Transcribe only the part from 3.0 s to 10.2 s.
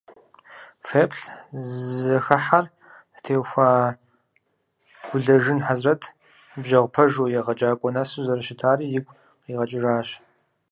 зытеухуа Гулэжын Хьэзрэт ныбжьэгъу пэжу, егъэджакӏуэ нэсу зэрыщытари игу къигъэкӏыжащ.